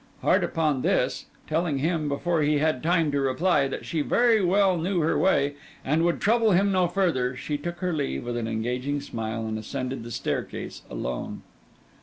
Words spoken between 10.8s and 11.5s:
alone.